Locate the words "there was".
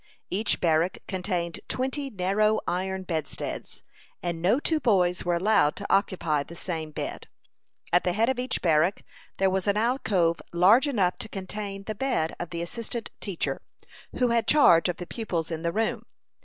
9.37-9.67